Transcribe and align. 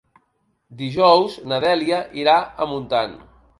Dijous 0.79 1.35
na 1.53 1.61
Dèlia 1.65 2.01
irà 2.25 2.37
a 2.67 2.71
Montant. 2.75 3.17